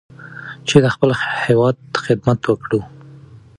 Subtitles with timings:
[0.67, 1.09] چې د خپل
[1.45, 2.79] هېواد خدمت وکړو.